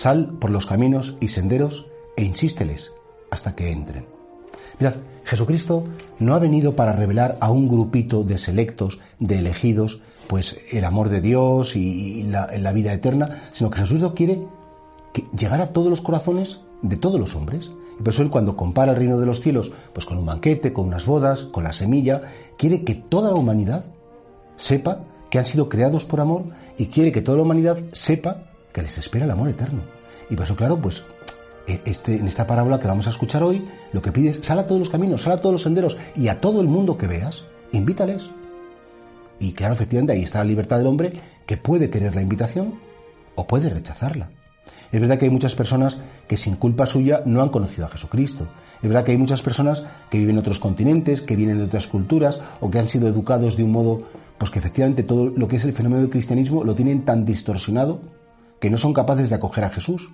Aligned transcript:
Sal 0.00 0.30
por 0.40 0.48
los 0.48 0.64
caminos 0.64 1.18
y 1.20 1.28
senderos 1.28 1.86
e 2.16 2.24
insísteles 2.24 2.90
hasta 3.30 3.54
que 3.54 3.70
entren. 3.70 4.06
Mirad, 4.78 4.94
Jesucristo 5.24 5.84
no 6.18 6.34
ha 6.34 6.38
venido 6.38 6.74
para 6.74 6.94
revelar 6.94 7.36
a 7.38 7.50
un 7.50 7.68
grupito 7.68 8.24
de 8.24 8.38
selectos, 8.38 8.98
de 9.18 9.40
elegidos, 9.40 10.00
pues 10.26 10.58
el 10.72 10.86
amor 10.86 11.10
de 11.10 11.20
Dios 11.20 11.76
y 11.76 12.22
la, 12.22 12.72
vida 12.72 12.94
eterna, 12.94 13.42
sino 13.52 13.68
que 13.68 13.80
Jesucristo 13.80 14.14
quiere 14.14 14.40
llegar 15.36 15.60
a 15.60 15.68
todos 15.74 15.90
los 15.90 16.00
corazones 16.00 16.60
de 16.80 16.96
todos 16.96 17.20
los 17.20 17.34
hombres. 17.34 17.70
Y 17.98 18.02
por 18.02 18.14
eso 18.14 18.22
él 18.22 18.30
cuando 18.30 18.56
compara 18.56 18.92
el 18.92 18.98
reino 18.98 19.20
de 19.20 19.26
los 19.26 19.42
cielos, 19.42 19.70
pues 19.92 20.06
con 20.06 20.16
un 20.16 20.24
banquete, 20.24 20.72
con 20.72 20.86
unas 20.86 21.04
bodas, 21.04 21.44
con 21.44 21.62
la 21.62 21.74
semilla, 21.74 22.22
quiere 22.56 22.84
que 22.84 22.94
toda 22.94 23.28
la 23.28 23.36
humanidad 23.36 23.84
sepa 24.56 25.04
que 25.28 25.38
han 25.38 25.44
sido 25.44 25.68
creados 25.68 26.06
por 26.06 26.20
amor 26.20 26.44
y 26.78 26.86
quiere 26.86 27.12
que 27.12 27.20
toda 27.20 27.36
la 27.36 27.42
humanidad 27.42 27.76
sepa 27.92 28.49
que 28.72 28.82
les 28.82 28.96
espera 28.98 29.24
el 29.24 29.30
amor 29.30 29.48
eterno. 29.48 29.82
Y 30.28 30.36
por 30.36 30.44
eso, 30.44 30.56
claro, 30.56 30.80
pues 30.80 31.04
e, 31.66 31.80
este, 31.84 32.16
en 32.16 32.26
esta 32.26 32.46
parábola 32.46 32.80
que 32.80 32.86
vamos 32.86 33.06
a 33.06 33.10
escuchar 33.10 33.42
hoy, 33.42 33.66
lo 33.92 34.02
que 34.02 34.12
pide 34.12 34.30
es, 34.30 34.40
sal 34.42 34.58
a 34.58 34.66
todos 34.66 34.78
los 34.78 34.90
caminos, 34.90 35.22
sal 35.22 35.34
a 35.34 35.40
todos 35.40 35.52
los 35.52 35.62
senderos 35.62 35.96
y 36.16 36.28
a 36.28 36.40
todo 36.40 36.60
el 36.60 36.68
mundo 36.68 36.96
que 36.96 37.06
veas, 37.06 37.44
invítales. 37.72 38.30
Y 39.38 39.52
claro, 39.52 39.74
efectivamente, 39.74 40.12
ahí 40.12 40.22
está 40.22 40.38
la 40.38 40.44
libertad 40.44 40.78
del 40.78 40.86
hombre 40.86 41.12
que 41.46 41.56
puede 41.56 41.90
querer 41.90 42.14
la 42.14 42.22
invitación 42.22 42.74
o 43.34 43.46
puede 43.46 43.70
rechazarla. 43.70 44.30
Es 44.92 45.00
verdad 45.00 45.18
que 45.18 45.26
hay 45.26 45.30
muchas 45.30 45.54
personas 45.54 45.98
que 46.26 46.36
sin 46.36 46.56
culpa 46.56 46.86
suya 46.86 47.22
no 47.24 47.42
han 47.42 47.50
conocido 47.50 47.86
a 47.86 47.90
Jesucristo. 47.90 48.48
Es 48.82 48.88
verdad 48.88 49.04
que 49.04 49.12
hay 49.12 49.18
muchas 49.18 49.42
personas 49.42 49.84
que 50.10 50.18
viven 50.18 50.34
en 50.34 50.40
otros 50.40 50.58
continentes, 50.58 51.22
que 51.22 51.36
vienen 51.36 51.58
de 51.58 51.64
otras 51.64 51.86
culturas 51.86 52.40
o 52.60 52.70
que 52.70 52.78
han 52.78 52.88
sido 52.88 53.06
educados 53.06 53.56
de 53.56 53.62
un 53.62 53.70
modo, 53.70 54.02
pues 54.36 54.50
que 54.50 54.58
efectivamente 54.58 55.04
todo 55.04 55.26
lo 55.26 55.46
que 55.46 55.56
es 55.56 55.64
el 55.64 55.72
fenómeno 55.72 56.02
del 56.02 56.10
cristianismo 56.10 56.64
lo 56.64 56.74
tienen 56.74 57.04
tan 57.04 57.24
distorsionado 57.24 58.00
que 58.60 58.70
no 58.70 58.78
son 58.78 58.94
capaces 58.94 59.28
de 59.28 59.36
acoger 59.36 59.64
a 59.64 59.70
Jesús. 59.70 60.10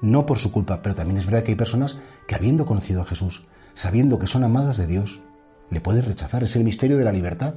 No 0.00 0.26
por 0.26 0.38
su 0.38 0.52
culpa, 0.52 0.80
pero 0.82 0.94
también 0.94 1.18
es 1.18 1.26
verdad 1.26 1.42
que 1.42 1.52
hay 1.52 1.56
personas 1.56 1.98
que 2.26 2.34
habiendo 2.34 2.66
conocido 2.66 3.02
a 3.02 3.04
Jesús, 3.04 3.46
sabiendo 3.74 4.18
que 4.18 4.26
son 4.26 4.44
amadas 4.44 4.76
de 4.76 4.86
Dios, 4.86 5.22
le 5.70 5.80
pueden 5.80 6.04
rechazar. 6.04 6.42
Es 6.42 6.56
el 6.56 6.64
misterio 6.64 6.96
de 6.96 7.04
la 7.04 7.12
libertad. 7.12 7.54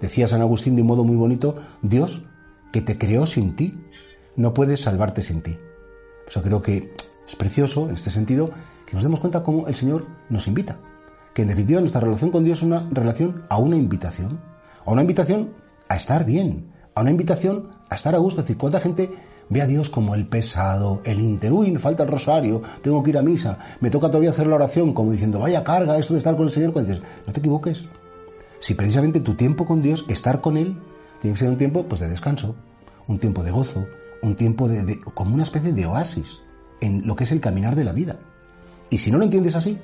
Decía 0.00 0.28
San 0.28 0.40
Agustín 0.40 0.74
de 0.74 0.82
un 0.82 0.88
modo 0.88 1.04
muy 1.04 1.16
bonito, 1.16 1.56
Dios 1.82 2.22
que 2.72 2.80
te 2.80 2.98
creó 2.98 3.26
sin 3.26 3.54
ti, 3.54 3.78
no 4.36 4.54
puedes 4.54 4.80
salvarte 4.80 5.22
sin 5.22 5.42
ti. 5.42 5.58
O 6.26 6.30
sea, 6.30 6.42
creo 6.42 6.62
que 6.62 6.94
es 7.26 7.36
precioso, 7.36 7.88
en 7.88 7.94
este 7.94 8.10
sentido, 8.10 8.50
que 8.86 8.94
nos 8.94 9.02
demos 9.02 9.20
cuenta 9.20 9.42
cómo 9.42 9.68
el 9.68 9.74
Señor 9.74 10.06
nos 10.30 10.48
invita. 10.48 10.78
Que 11.34 11.42
en 11.42 11.48
definitiva 11.48 11.80
nuestra 11.80 12.00
relación 12.00 12.30
con 12.30 12.44
Dios 12.44 12.58
es 12.58 12.64
una 12.64 12.88
relación 12.90 13.44
a 13.48 13.58
una 13.58 13.76
invitación. 13.76 14.40
A 14.84 14.90
una 14.90 15.02
invitación 15.02 15.50
a 15.88 15.96
estar 15.96 16.24
bien. 16.24 16.72
A 16.94 17.02
una 17.02 17.10
invitación 17.10 17.70
a 17.92 17.96
estar 17.96 18.14
a 18.14 18.18
gusto. 18.18 18.40
Es 18.40 18.46
decir, 18.46 18.58
cuánta 18.58 18.80
gente 18.80 19.10
ve 19.48 19.62
a 19.62 19.66
Dios 19.66 19.90
como 19.90 20.14
el 20.14 20.26
pesado, 20.26 21.00
el 21.04 21.20
inter. 21.20 21.52
Me 21.52 21.78
falta 21.78 22.02
el 22.04 22.08
rosario, 22.08 22.62
tengo 22.82 23.02
que 23.02 23.10
ir 23.10 23.18
a 23.18 23.22
misa, 23.22 23.58
me 23.80 23.90
toca 23.90 24.08
todavía 24.08 24.30
hacer 24.30 24.46
la 24.46 24.56
oración, 24.56 24.92
como 24.92 25.12
diciendo, 25.12 25.38
vaya 25.38 25.62
carga 25.62 25.98
esto 25.98 26.14
de 26.14 26.18
estar 26.18 26.36
con 26.36 26.46
el 26.46 26.50
Señor. 26.50 26.72
Cuando 26.72 26.92
dices, 26.92 27.06
no 27.26 27.32
te 27.32 27.40
equivoques. 27.40 27.84
Si 28.60 28.74
precisamente 28.74 29.20
tu 29.20 29.34
tiempo 29.34 29.66
con 29.66 29.82
Dios, 29.82 30.06
estar 30.08 30.40
con 30.40 30.56
Él, 30.56 30.76
tiene 31.20 31.34
que 31.34 31.40
ser 31.40 31.50
un 31.50 31.58
tiempo 31.58 31.84
pues, 31.84 32.00
de 32.00 32.08
descanso, 32.08 32.54
un 33.06 33.18
tiempo 33.18 33.42
de 33.42 33.50
gozo, 33.50 33.86
un 34.22 34.36
tiempo 34.36 34.68
de, 34.68 35.00
como 35.14 35.34
una 35.34 35.42
especie 35.42 35.72
de 35.72 35.86
oasis 35.86 36.40
en 36.80 37.06
lo 37.06 37.16
que 37.16 37.24
es 37.24 37.32
el 37.32 37.40
caminar 37.40 37.76
de 37.76 37.84
la 37.84 37.92
vida. 37.92 38.16
Y 38.90 38.98
si 38.98 39.10
no 39.10 39.18
lo 39.18 39.24
entiendes 39.24 39.56
así, 39.56 39.78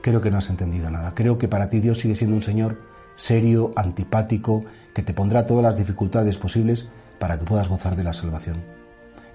creo 0.00 0.20
que 0.20 0.30
no 0.30 0.38
has 0.38 0.50
entendido 0.50 0.90
nada. 0.90 1.14
Creo 1.14 1.38
que 1.38 1.48
para 1.48 1.70
ti 1.70 1.80
Dios 1.80 1.98
sigue 1.98 2.14
siendo 2.14 2.36
un 2.36 2.42
Señor 2.42 2.78
serio, 3.16 3.72
antipático, 3.76 4.64
que 4.92 5.02
te 5.02 5.14
pondrá 5.14 5.46
todas 5.46 5.62
las 5.62 5.76
dificultades 5.76 6.36
posibles 6.36 6.88
para 7.18 7.38
que 7.38 7.44
puedas 7.44 7.68
gozar 7.68 7.96
de 7.96 8.04
la 8.04 8.12
salvación. 8.12 8.62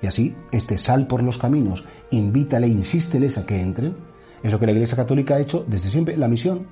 Y 0.01 0.07
así, 0.07 0.35
este 0.51 0.77
sal 0.77 1.07
por 1.07 1.23
los 1.23 1.37
caminos, 1.37 1.83
invítale, 2.11 2.67
insísteles 2.67 3.37
a 3.37 3.45
que 3.45 3.61
entren, 3.61 3.95
es 4.43 4.51
lo 4.51 4.59
que 4.59 4.65
la 4.65 4.71
Iglesia 4.71 4.95
Católica 4.95 5.35
ha 5.35 5.39
hecho 5.39 5.65
desde 5.67 5.89
siempre, 5.89 6.17
la 6.17 6.27
misión. 6.27 6.67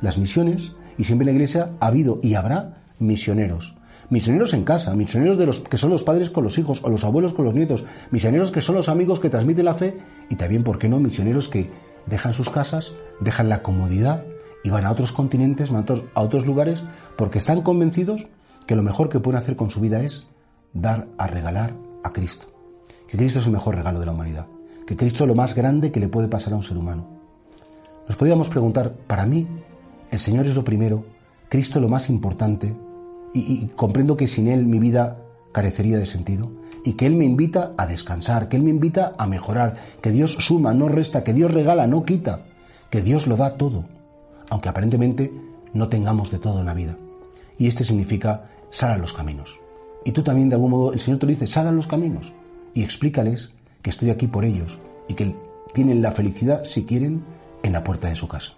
Las 0.00 0.18
misiones, 0.18 0.74
y 0.96 1.04
siempre 1.04 1.24
en 1.24 1.34
la 1.34 1.38
Iglesia 1.38 1.70
ha 1.80 1.86
habido 1.86 2.20
y 2.22 2.34
habrá 2.34 2.82
misioneros 2.98 3.76
misioneros 4.10 4.54
en 4.54 4.64
casa, 4.64 4.94
misioneros 4.94 5.38
de 5.38 5.46
los 5.46 5.60
que 5.60 5.78
son 5.78 5.90
los 5.90 6.02
padres 6.02 6.30
con 6.30 6.44
los 6.44 6.58
hijos 6.58 6.80
o 6.82 6.90
los 6.90 7.04
abuelos 7.04 7.32
con 7.32 7.44
los 7.44 7.54
nietos, 7.54 7.84
misioneros 8.10 8.50
que 8.50 8.60
son 8.60 8.76
los 8.76 8.88
amigos 8.88 9.20
que 9.20 9.30
transmiten 9.30 9.64
la 9.64 9.74
fe 9.74 9.98
y 10.28 10.36
también, 10.36 10.62
¿por 10.62 10.78
qué 10.78 10.88
no?, 10.88 11.00
misioneros 11.00 11.48
que 11.48 11.70
dejan 12.06 12.34
sus 12.34 12.50
casas, 12.50 12.92
dejan 13.20 13.48
la 13.48 13.62
comodidad 13.62 14.24
y 14.62 14.70
van 14.70 14.84
a 14.84 14.92
otros 14.92 15.12
continentes, 15.12 15.70
van 15.70 15.84
a 16.14 16.22
otros, 16.22 16.46
lugares 16.46 16.82
porque 17.16 17.38
están 17.38 17.62
convencidos 17.62 18.26
que 18.66 18.76
lo 18.76 18.82
mejor 18.82 19.08
que 19.08 19.20
pueden 19.20 19.40
hacer 19.40 19.56
con 19.56 19.70
su 19.70 19.80
vida 19.80 20.02
es 20.02 20.26
dar 20.72 21.08
a 21.18 21.26
regalar 21.26 21.74
a 22.02 22.12
Cristo. 22.12 22.46
Que 23.08 23.16
Cristo 23.16 23.38
es 23.38 23.46
el 23.46 23.52
mejor 23.52 23.76
regalo 23.76 24.00
de 24.00 24.06
la 24.06 24.12
humanidad. 24.12 24.46
Que 24.86 24.96
Cristo 24.96 25.24
es 25.24 25.28
lo 25.28 25.34
más 25.34 25.54
grande 25.54 25.92
que 25.92 26.00
le 26.00 26.08
puede 26.08 26.28
pasar 26.28 26.52
a 26.52 26.56
un 26.56 26.62
ser 26.62 26.76
humano. 26.76 27.06
Nos 28.08 28.16
podríamos 28.16 28.48
preguntar, 28.48 28.92
para 28.92 29.26
mí, 29.26 29.46
el 30.10 30.20
Señor 30.20 30.46
es 30.46 30.54
lo 30.54 30.64
primero, 30.64 31.04
Cristo 31.48 31.80
lo 31.80 31.88
más 31.88 32.08
importante, 32.08 32.74
y, 33.34 33.66
comprendo 33.76 34.16
que 34.16 34.26
sin 34.26 34.48
Él 34.48 34.64
mi 34.64 34.78
vida 34.78 35.18
carecería 35.52 35.98
de 35.98 36.06
sentido 36.06 36.50
y 36.84 36.92
que 36.94 37.06
Él 37.06 37.16
me 37.16 37.24
invita 37.24 37.72
a 37.76 37.86
descansar, 37.86 38.48
que 38.48 38.56
Él 38.56 38.62
me 38.62 38.70
invita 38.70 39.14
a 39.18 39.26
mejorar, 39.26 39.76
que 40.00 40.12
Dios 40.12 40.36
suma, 40.40 40.72
no 40.72 40.88
resta, 40.88 41.24
que 41.24 41.34
Dios 41.34 41.52
regala, 41.52 41.86
no 41.86 42.04
quita, 42.04 42.44
que 42.90 43.02
Dios 43.02 43.26
lo 43.26 43.36
da 43.36 43.56
todo, 43.56 43.84
aunque 44.48 44.68
aparentemente 44.68 45.32
no 45.74 45.88
tengamos 45.88 46.30
de 46.30 46.38
todo 46.38 46.60
en 46.60 46.66
la 46.66 46.74
vida. 46.74 46.96
Y 47.58 47.66
este 47.66 47.84
significa 47.84 48.50
sal 48.76 49.00
los 49.00 49.14
caminos. 49.14 49.58
Y 50.04 50.12
tú 50.12 50.22
también 50.22 50.50
de 50.50 50.54
algún 50.56 50.70
modo 50.72 50.92
el 50.92 51.00
Señor 51.00 51.18
te 51.18 51.26
dice, 51.26 51.46
sal 51.46 51.74
los 51.74 51.86
caminos 51.86 52.34
y 52.74 52.82
explícales 52.82 53.52
que 53.80 53.88
estoy 53.88 54.10
aquí 54.10 54.26
por 54.26 54.44
ellos 54.44 54.78
y 55.08 55.14
que 55.14 55.34
tienen 55.72 56.02
la 56.02 56.12
felicidad, 56.12 56.64
si 56.64 56.84
quieren, 56.84 57.24
en 57.62 57.72
la 57.72 57.82
puerta 57.82 58.08
de 58.08 58.16
su 58.16 58.28
casa. 58.28 58.52